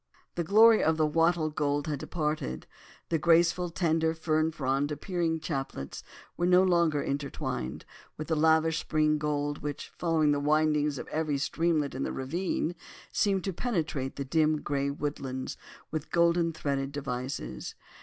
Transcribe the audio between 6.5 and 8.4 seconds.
longer intertwined with the